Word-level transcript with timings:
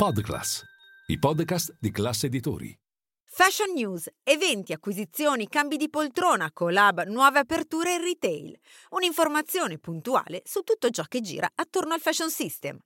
Podclass, 0.00 0.64
i 1.08 1.18
podcast 1.18 1.76
di 1.78 1.90
classe 1.90 2.24
editori. 2.24 2.74
Fashion 3.22 3.74
News, 3.74 4.08
eventi, 4.22 4.72
acquisizioni, 4.72 5.46
cambi 5.46 5.76
di 5.76 5.90
poltrona, 5.90 6.50
collab, 6.52 7.04
nuove 7.04 7.40
aperture 7.40 7.92
in 7.92 8.00
retail. 8.00 8.58
Un'informazione 8.92 9.76
puntuale 9.76 10.40
su 10.46 10.62
tutto 10.62 10.88
ciò 10.88 11.02
che 11.02 11.20
gira 11.20 11.50
attorno 11.54 11.92
al 11.92 12.00
fashion 12.00 12.30
system. 12.30 12.78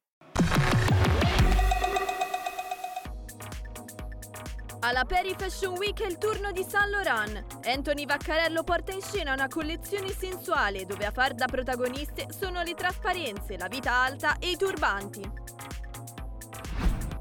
Alla 4.81 5.05
Peri 5.05 5.37
Fashion 5.39 5.77
Week 5.77 6.03
è 6.03 6.07
il 6.09 6.19
turno 6.19 6.51
di 6.51 6.65
Saint 6.69 6.91
Laurent. 6.91 7.65
Anthony 7.65 8.07
Vaccarello 8.07 8.65
porta 8.65 8.91
in 8.91 9.01
scena 9.01 9.35
una 9.35 9.47
collezione 9.47 10.11
sensuale 10.11 10.85
dove 10.85 11.07
a 11.07 11.13
far 11.13 11.35
da 11.35 11.47
protagoniste 11.47 12.27
sono 12.37 12.65
le 12.65 12.75
trasparenze, 12.75 13.57
la 13.57 13.69
vita 13.69 13.93
alta 13.93 14.37
e 14.39 14.51
i 14.51 14.57
turbanti. 14.57 15.23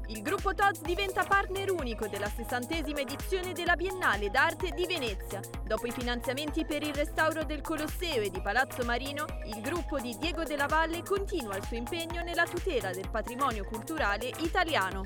Il 0.08 0.20
gruppo 0.20 0.54
Tod's 0.54 0.82
diventa 0.82 1.24
partner 1.24 1.70
unico 1.70 2.06
della 2.08 2.28
sessantesima 2.28 3.00
edizione 3.00 3.52
della 3.54 3.74
Biennale 3.74 4.28
d'Arte 4.28 4.72
di 4.72 4.84
Venezia. 4.86 5.40
Dopo 5.64 5.86
i 5.86 5.92
finanziamenti 5.92 6.66
per 6.66 6.82
il 6.82 6.92
restauro 6.92 7.42
del 7.44 7.62
Colosseo 7.62 8.20
e 8.20 8.28
di 8.28 8.42
Palazzo 8.42 8.84
Marino, 8.84 9.24
il 9.46 9.62
gruppo 9.62 9.98
di 9.98 10.14
Diego 10.18 10.44
della 10.44 10.66
Valle 10.66 11.02
continua 11.02 11.56
il 11.56 11.64
suo 11.64 11.78
impegno 11.78 12.22
nella 12.22 12.44
tutela 12.44 12.90
del 12.90 13.08
patrimonio 13.08 13.64
culturale 13.64 14.30
italiano. 14.40 15.04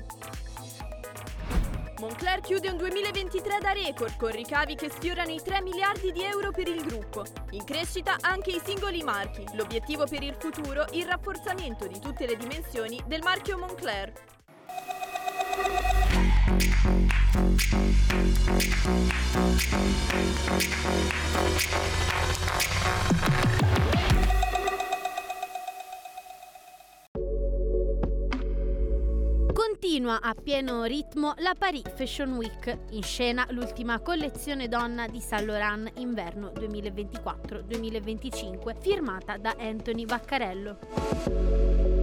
Moncler 1.99 2.41
chiude 2.41 2.69
un 2.69 2.77
2023 2.77 3.57
da 3.61 3.71
record 3.71 4.17
con 4.17 4.31
ricavi 4.31 4.75
che 4.75 4.89
sfiorano 4.89 5.31
i 5.31 5.41
3 5.41 5.61
miliardi 5.61 6.11
di 6.11 6.23
euro 6.23 6.51
per 6.51 6.67
il 6.67 6.81
gruppo. 6.85 7.23
In 7.51 7.63
crescita 7.63 8.17
anche 8.19 8.51
i 8.51 8.61
singoli 8.63 9.01
marchi. 9.03 9.45
L'obiettivo 9.53 10.05
per 10.05 10.23
il 10.23 10.35
futuro 10.37 10.85
il 10.91 11.05
rafforzamento 11.05 11.87
di 11.87 11.99
tutte 11.99 12.25
le 12.25 12.35
dimensioni 12.35 13.01
del 13.05 13.21
marchio 13.21 13.57
Moncler. 13.57 14.38
Continua 29.53 30.19
a 30.21 30.33
pieno 30.33 30.85
ritmo 30.85 31.35
la 31.37 31.53
Paris 31.57 31.83
Fashion 31.95 32.33
Week, 32.33 32.77
in 32.91 33.03
scena 33.03 33.45
l'ultima 33.51 33.99
collezione 33.99 34.67
donna 34.67 35.07
di 35.07 35.19
Saint 35.19 35.45
Laurent 35.45 35.91
inverno 35.99 36.51
2024-2025 36.55 38.75
firmata 38.79 39.37
da 39.37 39.55
Anthony 39.59 40.05
Vaccarello. 40.05 41.98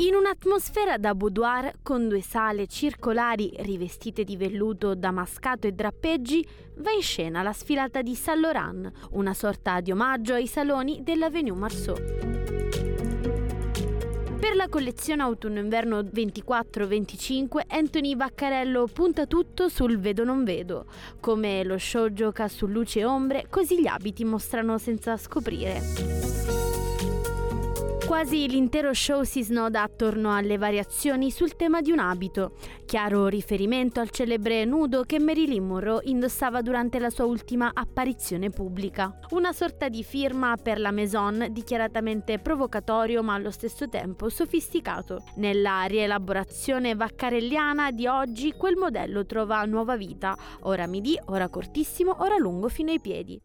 In 0.00 0.14
un'atmosfera 0.14 0.96
da 0.96 1.12
boudoir 1.12 1.78
con 1.82 2.06
due 2.06 2.22
sale 2.22 2.68
circolari 2.68 3.52
rivestite 3.58 4.22
di 4.22 4.36
velluto 4.36 4.94
damascato 4.94 5.66
e 5.66 5.72
drappeggi, 5.72 6.46
va 6.76 6.92
in 6.92 7.02
scena 7.02 7.42
la 7.42 7.52
sfilata 7.52 8.00
di 8.00 8.14
Saint 8.14 8.40
Laurent, 8.40 8.92
una 9.10 9.34
sorta 9.34 9.80
di 9.80 9.90
omaggio 9.90 10.34
ai 10.34 10.46
saloni 10.46 11.02
dell'Avenue 11.02 11.58
Marceau. 11.58 11.96
Per 14.38 14.54
la 14.54 14.68
collezione 14.68 15.22
autunno-inverno 15.22 16.00
24-25 16.02 17.62
Anthony 17.66 18.14
Vaccarello 18.14 18.86
punta 18.86 19.26
tutto 19.26 19.68
sul 19.68 19.98
vedo 19.98 20.22
non 20.22 20.44
vedo. 20.44 20.86
Come 21.18 21.64
lo 21.64 21.76
show 21.76 22.08
gioca 22.12 22.46
su 22.46 22.68
luce 22.68 23.00
e 23.00 23.04
ombre, 23.04 23.46
così 23.50 23.80
gli 23.80 23.88
abiti 23.88 24.24
mostrano 24.24 24.78
senza 24.78 25.16
scoprire. 25.16 26.67
Quasi 28.08 28.48
l'intero 28.48 28.94
show 28.94 29.22
si 29.22 29.44
snoda 29.44 29.82
attorno 29.82 30.34
alle 30.34 30.56
variazioni 30.56 31.30
sul 31.30 31.56
tema 31.56 31.82
di 31.82 31.90
un 31.90 31.98
abito, 31.98 32.52
chiaro 32.86 33.26
riferimento 33.26 34.00
al 34.00 34.08
celebre 34.08 34.64
nudo 34.64 35.02
che 35.02 35.18
Marilyn 35.18 35.62
Monroe 35.62 36.00
indossava 36.04 36.62
durante 36.62 36.98
la 36.98 37.10
sua 37.10 37.26
ultima 37.26 37.70
apparizione 37.74 38.48
pubblica. 38.48 39.18
Una 39.32 39.52
sorta 39.52 39.90
di 39.90 40.02
firma 40.02 40.56
per 40.56 40.80
la 40.80 40.90
Maison 40.90 41.48
dichiaratamente 41.50 42.38
provocatorio 42.38 43.22
ma 43.22 43.34
allo 43.34 43.50
stesso 43.50 43.90
tempo 43.90 44.30
sofisticato. 44.30 45.22
Nella 45.34 45.82
rielaborazione 45.82 46.94
vaccarelliana 46.94 47.90
di 47.90 48.06
oggi 48.06 48.52
quel 48.52 48.76
modello 48.76 49.26
trova 49.26 49.62
nuova 49.66 49.98
vita, 49.98 50.34
ora 50.60 50.86
midi, 50.86 51.20
ora 51.26 51.50
cortissimo, 51.50 52.16
ora 52.20 52.38
lungo 52.38 52.70
fino 52.70 52.90
ai 52.90 53.00
piedi 53.00 53.38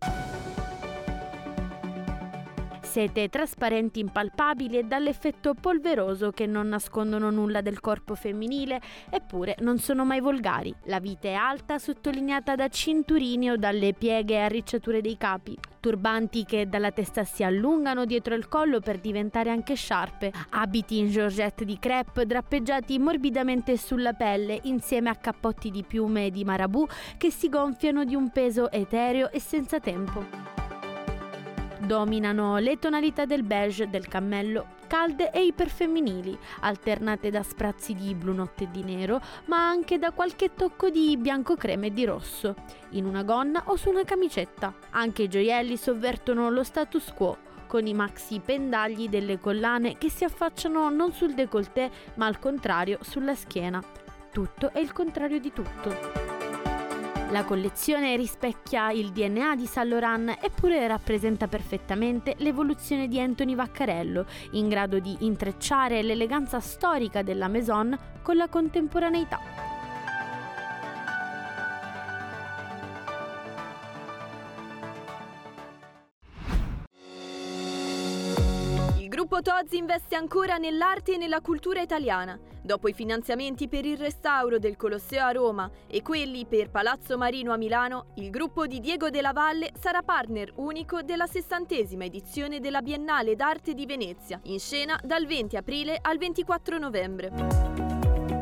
sete 2.93 3.27
trasparenti 3.27 4.01
impalpabili 4.01 4.77
e 4.77 4.83
dall'effetto 4.83 5.55
polveroso 5.55 6.29
che 6.29 6.45
non 6.45 6.67
nascondono 6.67 7.31
nulla 7.31 7.61
del 7.61 7.79
corpo 7.79 8.13
femminile, 8.13 8.79
eppure 9.09 9.55
non 9.61 9.79
sono 9.79 10.05
mai 10.05 10.19
volgari. 10.19 10.71
La 10.83 10.99
vite 10.99 11.29
è 11.29 11.33
alta, 11.33 11.79
sottolineata 11.79 12.53
da 12.53 12.67
cinturini 12.67 13.49
o 13.49 13.57
dalle 13.57 13.95
pieghe 13.95 14.35
e 14.35 14.41
arricciature 14.41 15.01
dei 15.01 15.17
capi, 15.17 15.57
turbanti 15.79 16.45
che 16.45 16.69
dalla 16.69 16.91
testa 16.91 17.23
si 17.23 17.43
allungano 17.43 18.05
dietro 18.05 18.35
il 18.35 18.47
collo 18.47 18.79
per 18.79 18.99
diventare 18.99 19.49
anche 19.49 19.73
sciarpe, 19.73 20.31
abiti 20.51 20.99
in 20.99 21.09
georgette 21.09 21.65
di 21.65 21.79
crepe 21.79 22.27
drappeggiati 22.27 22.99
morbidamente 22.99 23.75
sulla 23.75 24.13
pelle 24.13 24.59
insieme 24.65 25.09
a 25.09 25.15
cappotti 25.15 25.71
di 25.71 25.81
piume 25.81 26.27
e 26.27 26.29
di 26.29 26.43
marabù 26.43 26.85
che 27.17 27.31
si 27.31 27.49
gonfiano 27.49 28.05
di 28.05 28.13
un 28.13 28.29
peso 28.29 28.69
etereo 28.69 29.31
e 29.31 29.39
senza 29.39 29.79
tempo. 29.79 30.62
Dominano 31.85 32.59
le 32.59 32.79
tonalità 32.79 33.25
del 33.25 33.43
beige, 33.43 33.89
del 33.89 34.07
cammello, 34.07 34.75
calde 34.87 35.31
e 35.31 35.43
iperfemminili, 35.43 36.37
alternate 36.61 37.29
da 37.29 37.43
sprazzi 37.43 37.93
di 37.93 38.15
blu 38.15 38.33
notte 38.33 38.63
e 38.63 38.71
di 38.71 38.83
nero, 38.83 39.19
ma 39.47 39.67
anche 39.67 39.99
da 39.99 40.11
qualche 40.11 40.53
tocco 40.53 40.89
di 40.89 41.17
bianco 41.17 41.57
creme 41.57 41.87
e 41.87 41.91
di 41.91 42.05
rosso, 42.05 42.55
in 42.91 43.05
una 43.05 43.23
gonna 43.23 43.63
o 43.65 43.75
su 43.75 43.89
una 43.89 44.05
camicetta. 44.05 44.73
Anche 44.91 45.23
i 45.23 45.27
gioielli 45.27 45.75
sovvertono 45.75 46.49
lo 46.49 46.63
status 46.63 47.11
quo, 47.13 47.37
con 47.67 47.85
i 47.85 47.93
maxi 47.93 48.39
pendagli 48.39 49.09
delle 49.09 49.37
collane 49.37 49.97
che 49.97 50.09
si 50.09 50.23
affacciano 50.23 50.89
non 50.89 51.11
sul 51.11 51.33
décolleté, 51.33 51.91
ma 52.15 52.27
al 52.27 52.39
contrario 52.39 52.99
sulla 53.01 53.35
schiena. 53.35 53.83
Tutto 54.31 54.71
è 54.71 54.79
il 54.79 54.93
contrario 54.93 55.39
di 55.39 55.51
tutto. 55.51 56.22
La 57.33 57.45
collezione 57.45 58.15
rispecchia 58.15 58.91
il 58.91 59.09
DNA 59.09 59.55
di 59.55 59.65
Saint 59.65 59.89
Laurent 59.89 60.37
eppure 60.39 60.85
rappresenta 60.85 61.47
perfettamente 61.47 62.35
l'evoluzione 62.37 63.07
di 63.07 63.19
Anthony 63.19 63.55
Vaccarello, 63.55 64.27
in 64.51 64.69
grado 64.69 64.99
di 64.99 65.17
intrecciare 65.21 66.03
l'eleganza 66.03 66.59
storica 66.59 67.23
della 67.23 67.47
Maison 67.47 67.97
con 68.21 68.35
la 68.35 68.47
contemporaneità. 68.47 69.72
Gruppo 79.33 79.51
Tozzi 79.51 79.77
investe 79.77 80.15
ancora 80.15 80.57
nell'arte 80.57 81.13
e 81.13 81.17
nella 81.17 81.41
cultura 81.41 81.81
italiana. 81.81 82.39
Dopo 82.61 82.87
i 82.87 82.93
finanziamenti 82.93 83.67
per 83.67 83.83
il 83.83 83.97
restauro 83.97 84.59
del 84.59 84.75
Colosseo 84.75 85.25
a 85.25 85.31
Roma 85.31 85.71
e 85.87 86.03
quelli 86.03 86.45
per 86.45 86.69
Palazzo 86.69 87.17
Marino 87.17 87.51
a 87.51 87.57
Milano, 87.57 88.11
il 88.17 88.29
gruppo 88.29 88.67
di 88.67 88.79
Diego 88.79 89.09
della 89.09 89.31
Valle 89.31 89.71
sarà 89.79 90.03
partner 90.03 90.51
unico 90.57 91.01
della 91.01 91.25
sessantesima 91.25 92.03
edizione 92.03 92.59
della 92.59 92.83
Biennale 92.83 93.35
d'Arte 93.35 93.73
di 93.73 93.87
Venezia, 93.87 94.39
in 94.43 94.59
scena 94.59 94.99
dal 95.03 95.25
20 95.25 95.57
aprile 95.57 95.97
al 95.99 96.19
24 96.19 96.77
novembre. 96.77 97.31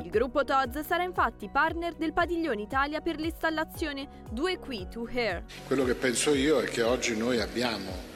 Il 0.03 0.09
gruppo 0.09 0.43
Todz 0.43 0.81
sarà 0.85 1.03
infatti 1.03 1.47
partner 1.47 1.93
del 1.93 2.11
Padiglione 2.11 2.63
Italia 2.63 2.99
per 2.99 3.15
l'installazione 3.15 4.25
Due 4.29 4.59
Qui 4.59 4.89
to 4.89 5.07
Hair. 5.09 5.45
Quello 5.65 5.85
che 5.85 5.95
penso 5.95 6.33
io 6.33 6.59
è 6.59 6.65
che 6.65 6.81
oggi 6.81 7.15
noi 7.15 7.39
abbiamo 7.39 8.11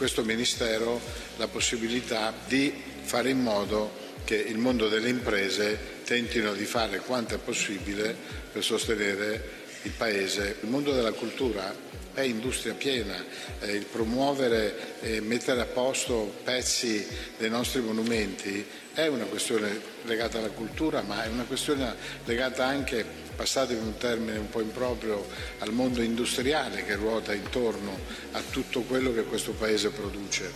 questo 0.00 0.24
Ministero 0.24 0.98
la 1.36 1.46
possibilità 1.46 2.32
di 2.46 2.72
fare 3.02 3.28
in 3.28 3.42
modo 3.42 3.92
che 4.24 4.34
il 4.34 4.56
mondo 4.56 4.88
delle 4.88 5.10
imprese 5.10 5.78
tentino 6.04 6.54
di 6.54 6.64
fare 6.64 7.00
quanto 7.00 7.34
è 7.34 7.38
possibile 7.38 8.16
per 8.50 8.64
sostenere 8.64 9.58
il 9.82 9.90
Paese. 9.90 10.56
Il 10.62 10.70
mondo 10.70 10.94
della 10.94 11.12
cultura 11.12 11.76
è 12.14 12.22
industria 12.22 12.72
piena, 12.72 13.22
eh, 13.60 13.72
il 13.72 13.84
promuovere 13.84 15.02
e 15.02 15.20
mettere 15.20 15.60
a 15.60 15.66
posto 15.66 16.34
pezzi 16.44 17.06
dei 17.36 17.50
nostri 17.50 17.82
monumenti 17.82 18.64
è 18.94 19.06
una 19.06 19.24
questione 19.24 19.80
legata 20.04 20.38
alla 20.38 20.48
cultura, 20.48 21.02
ma 21.02 21.24
è 21.24 21.28
una 21.28 21.44
questione 21.44 21.94
legata 22.24 22.64
anche, 22.64 23.04
passatemi 23.40 23.80
un 23.80 23.96
termine 23.96 24.36
un 24.36 24.50
po' 24.50 24.60
improprio, 24.60 25.26
al 25.60 25.72
mondo 25.72 26.02
industriale 26.02 26.84
che 26.84 26.94
ruota 26.94 27.32
intorno 27.32 27.96
a 28.32 28.42
tutto 28.50 28.82
quello 28.82 29.14
che 29.14 29.22
questo 29.22 29.52
Paese 29.52 29.88
produce. 29.88 30.52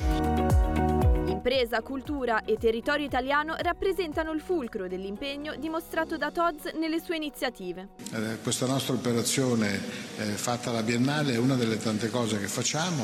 Impresa, 1.27 1.81
cultura 1.81 2.45
e 2.45 2.59
territorio 2.59 3.07
italiano 3.07 3.55
rappresentano 3.59 4.33
il 4.33 4.43
fulcro 4.43 4.87
dell'impegno 4.87 5.55
dimostrato 5.57 6.19
da 6.19 6.31
Todz 6.31 6.73
nelle 6.75 7.01
sue 7.01 7.17
iniziative. 7.17 7.89
Eh, 8.13 8.37
questa 8.43 8.67
nostra 8.67 8.93
operazione 8.93 9.81
eh, 10.19 10.25
fatta 10.25 10.69
alla 10.69 10.83
Biennale 10.83 11.33
è 11.33 11.39
una 11.39 11.55
delle 11.55 11.79
tante 11.79 12.11
cose 12.11 12.39
che 12.39 12.49
facciamo. 12.49 13.03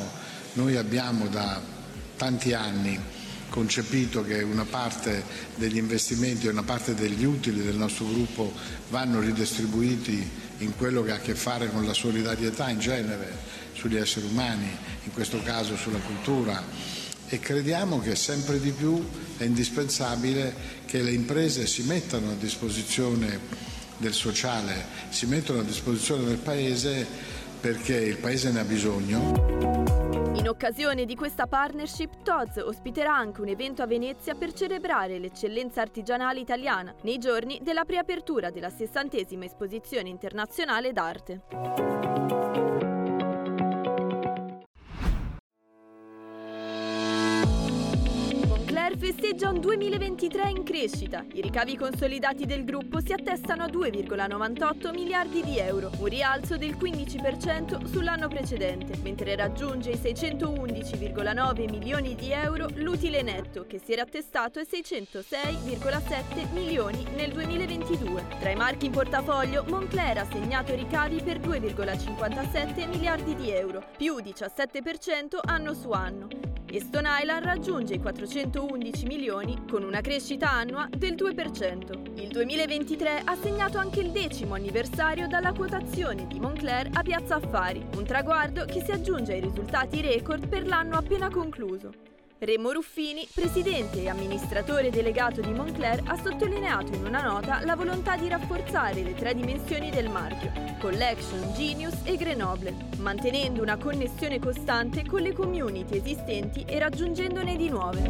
Noi 0.54 0.76
abbiamo 0.76 1.26
da 1.28 1.58
tanti 2.18 2.52
anni 2.52 3.00
concepito 3.50 4.24
che 4.24 4.42
una 4.42 4.64
parte 4.64 5.22
degli 5.56 5.76
investimenti 5.76 6.46
e 6.46 6.50
una 6.50 6.62
parte 6.62 6.94
degli 6.94 7.24
utili 7.24 7.62
del 7.62 7.76
nostro 7.76 8.06
gruppo 8.06 8.54
vanno 8.88 9.20
ridistribuiti 9.20 10.26
in 10.58 10.74
quello 10.76 11.02
che 11.02 11.10
ha 11.10 11.16
a 11.16 11.20
che 11.20 11.34
fare 11.34 11.70
con 11.70 11.84
la 11.84 11.92
solidarietà 11.92 12.70
in 12.70 12.78
genere 12.78 13.36
sugli 13.74 13.96
esseri 13.96 14.26
umani, 14.26 14.68
in 15.04 15.12
questo 15.12 15.42
caso 15.42 15.76
sulla 15.76 15.98
cultura 15.98 16.62
e 17.32 17.38
crediamo 17.38 18.00
che 18.00 18.16
sempre 18.16 18.58
di 18.58 18.72
più 18.72 19.08
è 19.36 19.44
indispensabile 19.44 20.52
che 20.84 21.00
le 21.00 21.12
imprese 21.12 21.64
si 21.68 21.82
mettano 21.82 22.30
a 22.30 22.34
disposizione 22.34 23.38
del 23.98 24.12
sociale, 24.12 24.84
si 25.10 25.26
mettono 25.26 25.60
a 25.60 25.62
disposizione 25.62 26.24
del 26.24 26.38
Paese 26.38 27.06
perché 27.60 27.94
il 27.94 28.16
Paese 28.16 28.50
ne 28.50 28.58
ha 28.58 28.64
bisogno. 28.64 30.19
In 30.40 30.48
occasione 30.48 31.04
di 31.04 31.16
questa 31.16 31.46
partnership, 31.46 32.22
Toz 32.22 32.56
ospiterà 32.56 33.14
anche 33.14 33.42
un 33.42 33.48
evento 33.48 33.82
a 33.82 33.86
Venezia 33.86 34.34
per 34.34 34.54
celebrare 34.54 35.18
l'eccellenza 35.18 35.82
artigianale 35.82 36.40
italiana 36.40 36.94
nei 37.02 37.18
giorni 37.18 37.60
della 37.62 37.84
preapertura 37.84 38.48
della 38.48 38.70
sessantesima 38.70 39.44
esposizione 39.44 40.08
internazionale 40.08 40.92
d'arte. 40.92 42.69
Festeggia 48.96 49.50
un 49.50 49.60
2023 49.60 50.50
in 50.50 50.62
crescita. 50.62 51.24
I 51.32 51.40
ricavi 51.40 51.76
consolidati 51.76 52.46
del 52.46 52.64
gruppo 52.64 53.00
si 53.00 53.12
attestano 53.12 53.62
a 53.62 53.66
2,98 53.66 54.92
miliardi 54.92 55.42
di 55.42 55.58
euro, 55.58 55.90
un 55.98 56.06
rialzo 56.06 56.56
del 56.56 56.76
15% 56.76 57.84
sull'anno 57.84 58.28
precedente, 58.28 58.98
mentre 59.02 59.36
raggiunge 59.36 59.90
i 59.90 59.96
611,9 59.96 61.70
milioni 61.70 62.14
di 62.14 62.32
euro 62.32 62.68
l'utile 62.74 63.22
netto, 63.22 63.66
che 63.66 63.78
si 63.78 63.92
era 63.92 64.02
attestato 64.02 64.58
ai 64.58 64.66
606,7 64.70 66.52
milioni 66.52 67.06
nel 67.14 67.32
2022. 67.32 68.24
Tra 68.40 68.50
i 68.50 68.56
marchi 68.56 68.86
in 68.86 68.92
portafoglio, 68.92 69.64
Moncler 69.68 70.18
ha 70.18 70.26
segnato 70.30 70.74
ricavi 70.74 71.22
per 71.22 71.38
2,57 71.38 72.88
miliardi 72.88 73.34
di 73.34 73.50
euro, 73.50 73.84
più 73.96 74.16
17% 74.16 75.38
anno 75.44 75.74
su 75.74 75.90
anno. 75.90 76.49
E 76.72 76.78
Stone 76.80 77.08
Island 77.20 77.44
raggiunge 77.44 77.94
i 77.94 77.98
411 77.98 79.04
milioni 79.06 79.64
con 79.68 79.82
una 79.82 80.00
crescita 80.00 80.52
annua 80.52 80.88
del 80.88 81.14
2%. 81.14 82.20
Il 82.20 82.28
2023 82.28 83.22
ha 83.24 83.34
segnato 83.34 83.78
anche 83.78 83.98
il 83.98 84.12
decimo 84.12 84.54
anniversario 84.54 85.26
dalla 85.26 85.52
quotazione 85.52 86.28
di 86.28 86.38
Moncler 86.38 86.90
a 86.92 87.02
Piazza 87.02 87.34
Affari, 87.34 87.84
un 87.96 88.04
traguardo 88.04 88.66
che 88.66 88.84
si 88.84 88.92
aggiunge 88.92 89.32
ai 89.32 89.40
risultati 89.40 90.00
record 90.00 90.46
per 90.46 90.64
l'anno 90.64 90.96
appena 90.96 91.28
concluso. 91.28 92.19
Remo 92.42 92.72
Ruffini, 92.72 93.28
presidente 93.34 94.00
e 94.00 94.08
amministratore 94.08 94.88
delegato 94.88 95.42
di 95.42 95.52
Moncler, 95.52 96.00
ha 96.06 96.16
sottolineato 96.16 96.94
in 96.94 97.04
una 97.04 97.20
nota 97.20 97.62
la 97.66 97.76
volontà 97.76 98.16
di 98.16 98.28
rafforzare 98.28 99.02
le 99.02 99.12
tre 99.12 99.34
dimensioni 99.34 99.90
del 99.90 100.08
marchio, 100.08 100.50
Collection, 100.80 101.52
Genius 101.52 101.96
e 102.04 102.16
Grenoble, 102.16 102.74
mantenendo 102.96 103.60
una 103.60 103.76
connessione 103.76 104.38
costante 104.38 105.04
con 105.04 105.20
le 105.20 105.34
community 105.34 105.98
esistenti 105.98 106.64
e 106.66 106.78
raggiungendone 106.78 107.56
di 107.56 107.68
nuove. 107.68 108.08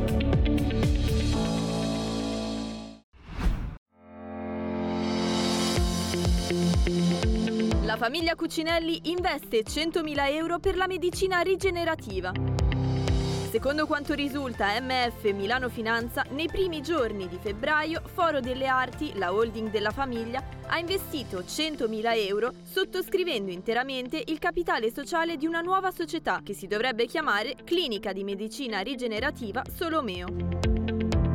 La 7.83 7.97
famiglia 7.97 8.37
Cucinelli 8.37 9.11
investe 9.11 9.65
100.000 9.65 10.33
euro 10.35 10.61
per 10.61 10.77
la 10.77 10.87
medicina 10.87 11.41
rigenerativa. 11.41 12.60
Secondo 13.51 13.85
quanto 13.85 14.15
risulta 14.15 14.81
MF 14.81 15.25
Milano 15.33 15.69
Finanza, 15.69 16.25
nei 16.31 16.47
primi 16.47 16.81
giorni 16.83 17.27
di 17.27 17.37
febbraio 17.43 18.01
Foro 18.05 18.39
delle 18.39 18.69
Arti, 18.69 19.11
la 19.17 19.35
holding 19.35 19.71
della 19.71 19.91
famiglia, 19.91 20.41
ha 20.69 20.79
investito 20.79 21.41
100.000 21.41 22.29
euro 22.29 22.53
sottoscrivendo 22.63 23.51
interamente 23.51 24.23
il 24.25 24.39
capitale 24.39 24.93
sociale 24.93 25.37
di 25.37 25.47
una 25.47 25.63
nuova 25.63 25.91
società 25.91 26.43
che 26.45 26.55
si 26.55 26.69
dovrebbe 26.69 27.07
chiamare 27.07 27.57
Clinica 27.65 28.13
di 28.13 28.23
Medicina 28.23 28.83
Rigenerativa 28.83 29.65
Solomeo. 29.69 30.70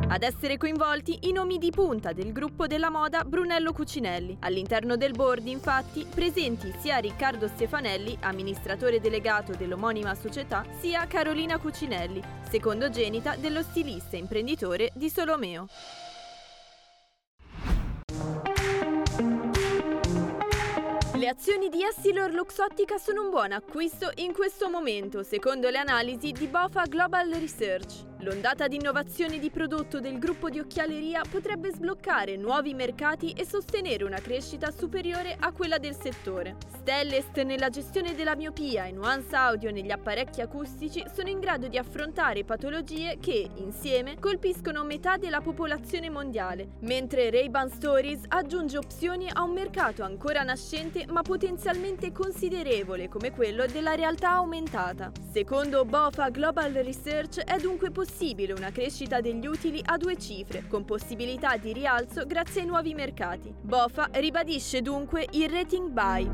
Ad 0.08 0.22
essere 0.22 0.56
coinvolti 0.56 1.18
i 1.22 1.32
nomi 1.32 1.58
di 1.58 1.70
punta 1.70 2.12
del 2.12 2.32
gruppo 2.32 2.68
della 2.68 2.90
moda 2.90 3.24
Brunello 3.24 3.72
Cucinelli. 3.72 4.36
All'interno 4.40 4.96
del 4.96 5.10
board, 5.10 5.46
infatti, 5.46 6.06
presenti 6.08 6.72
sia 6.78 6.98
Riccardo 6.98 7.48
Stefanelli, 7.48 8.16
amministratore 8.20 9.00
delegato 9.00 9.52
dell'omonima 9.54 10.14
società, 10.14 10.64
sia 10.78 11.06
Carolina 11.08 11.58
Cucinelli, 11.58 12.22
secondogenita 12.48 13.34
dello 13.34 13.62
stilista 13.62 14.16
e 14.16 14.20
imprenditore 14.20 14.92
di 14.94 15.10
Solomeo. 15.10 15.66
Le 21.14 21.28
azioni 21.28 21.68
di 21.68 21.82
Essilor 21.82 22.32
Luxottica 22.32 22.96
sono 22.98 23.24
un 23.24 23.30
buon 23.30 23.50
acquisto 23.50 24.12
in 24.16 24.32
questo 24.32 24.70
momento, 24.70 25.24
secondo 25.24 25.68
le 25.68 25.78
analisi 25.78 26.30
di 26.30 26.46
Bofa 26.46 26.84
Global 26.84 27.28
Research. 27.30 28.14
L'ondata 28.20 28.66
di 28.66 28.76
innovazione 28.76 29.38
di 29.38 29.50
prodotto 29.50 30.00
del 30.00 30.18
gruppo 30.18 30.48
di 30.48 30.58
occhialeria 30.58 31.20
potrebbe 31.30 31.70
sbloccare 31.70 32.36
nuovi 32.36 32.72
mercati 32.72 33.32
e 33.32 33.44
sostenere 33.44 34.04
una 34.04 34.20
crescita 34.20 34.70
superiore 34.70 35.36
a 35.38 35.52
quella 35.52 35.76
del 35.76 35.94
settore. 35.94 36.56
Stellest 36.78 37.38
nella 37.42 37.68
gestione 37.68 38.14
della 38.14 38.34
miopia 38.34 38.86
e 38.86 38.92
Nuance 38.92 39.36
Audio 39.36 39.70
negli 39.70 39.90
apparecchi 39.90 40.40
acustici 40.40 41.04
sono 41.14 41.28
in 41.28 41.40
grado 41.40 41.68
di 41.68 41.76
affrontare 41.76 42.44
patologie 42.44 43.18
che, 43.20 43.50
insieme, 43.56 44.18
colpiscono 44.18 44.82
metà 44.82 45.18
della 45.18 45.42
popolazione 45.42 46.08
mondiale, 46.08 46.68
mentre 46.80 47.30
Ray-Ban 47.30 47.68
Stories 47.68 48.22
aggiunge 48.28 48.78
opzioni 48.78 49.28
a 49.30 49.42
un 49.42 49.52
mercato 49.52 50.02
ancora 50.02 50.42
nascente 50.42 51.04
ma 51.06 51.20
potenzialmente 51.20 52.12
considerevole 52.12 53.08
come 53.08 53.30
quello 53.30 53.66
della 53.66 53.94
realtà 53.94 54.30
aumentata. 54.30 55.12
Secondo 55.30 55.84
BOFA 55.84 56.30
Global 56.30 56.72
Research 56.72 57.40
è 57.40 57.58
dunque 57.58 57.90
possibile 57.90 58.04
possibile 58.06 58.52
una 58.52 58.70
crescita 58.70 59.20
degli 59.20 59.46
utili 59.46 59.82
a 59.84 59.96
due 59.96 60.16
cifre, 60.16 60.66
con 60.68 60.84
possibilità 60.84 61.56
di 61.56 61.72
rialzo 61.72 62.24
grazie 62.24 62.60
ai 62.60 62.66
nuovi 62.68 62.94
mercati. 62.94 63.52
Bofa 63.60 64.08
ribadisce 64.12 64.80
dunque 64.80 65.26
il 65.32 65.48
rating 65.48 65.90
buy. 65.90 66.30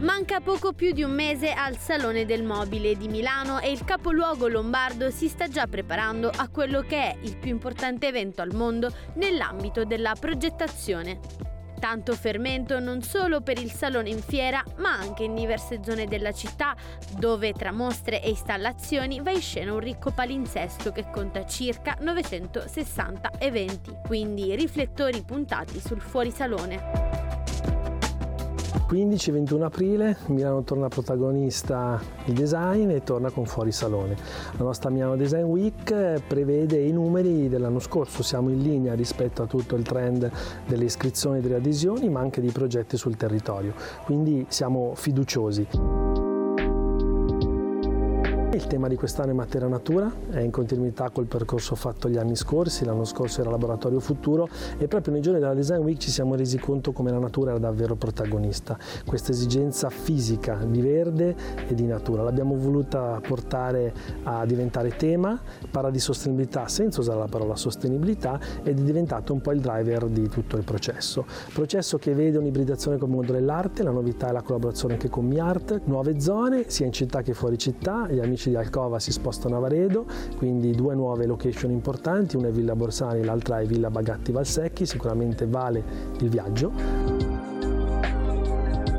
Manca 0.00 0.40
poco 0.40 0.72
più 0.74 0.92
di 0.92 1.02
un 1.02 1.12
mese 1.12 1.52
al 1.52 1.78
Salone 1.78 2.26
del 2.26 2.44
Mobile 2.44 2.96
di 2.96 3.08
Milano 3.08 3.60
e 3.60 3.70
il 3.70 3.84
capoluogo 3.84 4.46
lombardo 4.46 5.10
si 5.10 5.28
sta 5.28 5.48
già 5.48 5.66
preparando 5.66 6.30
a 6.34 6.48
quello 6.48 6.82
che 6.82 6.96
è 6.96 7.16
il 7.22 7.36
più 7.38 7.50
importante 7.50 8.08
evento 8.08 8.42
al 8.42 8.54
mondo 8.54 8.92
nell'ambito 9.14 9.84
della 9.84 10.14
progettazione. 10.18 11.47
Tanto 11.78 12.14
fermento 12.14 12.80
non 12.80 13.02
solo 13.02 13.40
per 13.40 13.58
il 13.58 13.70
salone 13.70 14.10
in 14.10 14.20
fiera, 14.20 14.62
ma 14.76 14.92
anche 14.92 15.24
in 15.24 15.34
diverse 15.34 15.80
zone 15.84 16.06
della 16.06 16.32
città, 16.32 16.74
dove 17.16 17.52
tra 17.52 17.72
mostre 17.72 18.22
e 18.22 18.30
installazioni 18.30 19.20
va 19.20 19.30
in 19.30 19.40
scena 19.40 19.72
un 19.72 19.80
ricco 19.80 20.10
palinsesto 20.10 20.90
che 20.90 21.08
conta 21.10 21.46
circa 21.46 21.96
960 22.00 23.32
eventi, 23.38 23.96
quindi 24.04 24.54
riflettori 24.56 25.22
puntati 25.22 25.80
sul 25.80 26.00
fuorisalone. 26.00 27.07
15-21 28.88 29.62
aprile 29.62 30.16
Milano 30.28 30.62
torna 30.62 30.88
protagonista 30.88 32.00
il 32.24 32.32
design 32.32 32.88
e 32.88 33.02
torna 33.02 33.30
con 33.30 33.44
fuori 33.44 33.70
salone. 33.70 34.16
La 34.56 34.64
nostra 34.64 34.88
Milano 34.88 35.14
Design 35.14 35.42
Week 35.42 36.22
prevede 36.26 36.78
i 36.78 36.90
numeri 36.90 37.50
dell'anno 37.50 37.80
scorso, 37.80 38.22
siamo 38.22 38.48
in 38.48 38.62
linea 38.62 38.94
rispetto 38.94 39.42
a 39.42 39.46
tutto 39.46 39.76
il 39.76 39.82
trend 39.82 40.30
delle 40.66 40.84
iscrizioni 40.84 41.38
e 41.38 41.40
delle 41.42 41.56
adesioni 41.56 42.08
ma 42.08 42.20
anche 42.20 42.40
di 42.40 42.50
progetti 42.50 42.96
sul 42.96 43.16
territorio, 43.16 43.74
quindi 44.04 44.46
siamo 44.48 44.94
fiduciosi. 44.94 46.17
Il 48.58 48.66
tema 48.66 48.88
di 48.88 48.96
quest'anno 48.96 49.30
è 49.30 49.34
materia 49.34 49.68
natura, 49.68 50.12
è 50.30 50.40
in 50.40 50.50
continuità 50.50 51.10
col 51.10 51.26
percorso 51.26 51.76
fatto 51.76 52.08
gli 52.08 52.16
anni 52.16 52.34
scorsi, 52.34 52.84
l'anno 52.84 53.04
scorso 53.04 53.40
era 53.40 53.50
laboratorio 53.50 54.00
futuro 54.00 54.48
e 54.78 54.88
proprio 54.88 55.12
nei 55.12 55.22
giorni 55.22 55.38
della 55.38 55.54
Design 55.54 55.80
Week 55.82 55.96
ci 55.96 56.10
siamo 56.10 56.34
resi 56.34 56.58
conto 56.58 56.90
come 56.90 57.12
la 57.12 57.20
natura 57.20 57.50
era 57.50 57.60
davvero 57.60 57.94
protagonista, 57.94 58.76
questa 59.06 59.30
esigenza 59.30 59.90
fisica 59.90 60.56
di 60.66 60.80
verde 60.80 61.36
e 61.68 61.74
di 61.74 61.86
natura. 61.86 62.24
L'abbiamo 62.24 62.56
voluta 62.56 63.20
portare 63.24 63.94
a 64.24 64.44
diventare 64.44 64.96
tema, 64.96 65.40
parla 65.70 65.90
di 65.90 66.00
sostenibilità 66.00 66.66
senza 66.66 66.98
usare 66.98 67.20
la 67.20 67.28
parola 67.28 67.54
sostenibilità 67.54 68.40
ed 68.64 68.80
è 68.80 68.82
diventato 68.82 69.32
un 69.32 69.40
po' 69.40 69.52
il 69.52 69.60
driver 69.60 70.06
di 70.06 70.28
tutto 70.28 70.56
il 70.56 70.64
processo. 70.64 71.24
Processo 71.54 71.96
che 71.98 72.12
vede 72.12 72.38
un'ibridazione 72.38 72.96
il 72.96 73.06
mondo 73.06 73.30
dell'arte, 73.30 73.84
la 73.84 73.92
novità 73.92 74.30
è 74.30 74.32
la 74.32 74.42
collaborazione 74.42 74.94
anche 74.94 75.08
con 75.08 75.26
MiArt, 75.26 75.82
nuove 75.84 76.18
zone 76.18 76.64
sia 76.66 76.86
in 76.86 76.92
città 76.92 77.22
che 77.22 77.34
fuori 77.34 77.56
città, 77.56 78.08
gli 78.08 78.18
amici 78.18 78.46
amici 78.48 78.50
di 78.50 78.56
Alcova 78.56 78.98
si 78.98 79.12
spostano 79.12 79.56
a 79.56 79.60
Varedo, 79.60 80.06
quindi 80.36 80.72
due 80.72 80.94
nuove 80.94 81.26
location 81.26 81.70
importanti, 81.70 82.36
una 82.36 82.48
è 82.48 82.50
Villa 82.50 82.74
Borsani, 82.74 83.24
l'altra 83.24 83.60
è 83.60 83.66
Villa 83.66 83.90
Bagatti 83.90 84.32
Valsecchi, 84.32 84.86
sicuramente 84.86 85.46
vale 85.46 85.82
il 86.20 86.28
viaggio. 86.28 87.17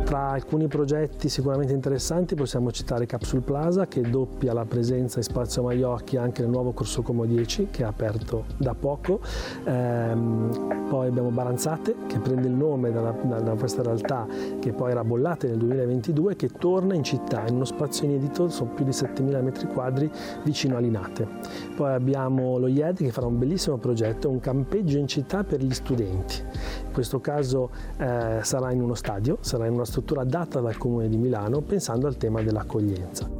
Tra 0.09 0.29
alcuni 0.31 0.67
progetti 0.67 1.29
sicuramente 1.29 1.71
interessanti 1.71 2.33
possiamo 2.33 2.71
citare 2.71 3.05
Capsule 3.05 3.43
Plaza 3.43 3.85
che 3.85 4.01
doppia 4.01 4.53
la 4.53 4.65
presenza 4.65 5.19
in 5.19 5.23
Spazio 5.23 5.61
Maiocchi 5.61 6.17
anche 6.17 6.41
nel 6.41 6.49
nuovo 6.49 6.71
Corso 6.71 7.03
Como 7.03 7.27
10 7.27 7.67
che 7.69 7.83
è 7.83 7.85
aperto 7.85 8.45
da 8.57 8.73
poco. 8.73 9.19
Ehm, 9.65 10.87
poi 10.89 11.09
abbiamo 11.09 11.29
Baranzate 11.29 11.95
che 12.07 12.17
prende 12.17 12.47
il 12.47 12.55
nome 12.55 12.91
da, 12.91 13.11
da, 13.11 13.39
da, 13.39 13.53
questa 13.53 13.83
realtà 13.83 14.25
che 14.59 14.73
poi 14.73 14.89
era 14.89 15.03
bollata 15.03 15.45
nel 15.45 15.57
2022 15.57 16.35
che 16.35 16.49
torna 16.57 16.95
in 16.95 17.03
città 17.03 17.45
in 17.45 17.53
uno 17.53 17.65
spazio 17.65 18.07
inedito, 18.07 18.49
sono 18.49 18.71
più 18.71 18.85
di 18.85 18.91
7000 18.91 19.41
metri 19.41 19.67
quadri 19.67 20.09
vicino 20.43 20.75
a 20.75 20.79
Linate. 20.79 21.27
Poi 21.75 21.93
abbiamo 21.93 22.57
lo 22.57 22.65
IED 22.65 22.97
che 22.97 23.11
farà 23.11 23.27
un 23.27 23.37
bellissimo 23.37 23.77
progetto, 23.77 24.27
un 24.27 24.39
campeggio 24.39 24.97
in 24.97 25.07
città 25.07 25.43
per 25.43 25.61
gli 25.61 25.71
studenti. 25.71 26.41
In 26.89 26.95
questo 26.95 27.21
caso 27.21 27.69
eh, 27.97 28.39
sarà 28.41 28.71
in 28.71 28.81
uno 28.81 28.95
stadio, 28.95 29.37
sarà 29.41 29.67
in 29.67 29.73
una 29.73 29.85
struttura 29.85 30.23
data 30.23 30.59
dal 30.59 30.75
Comune 30.75 31.07
di 31.07 31.17
Milano 31.17 31.61
pensando 31.61 32.07
al 32.07 32.17
tema 32.17 32.41
dell'accoglienza. 32.41 33.39